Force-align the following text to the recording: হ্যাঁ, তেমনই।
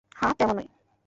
হ্যাঁ, 0.15 0.33
তেমনই। 0.33 0.67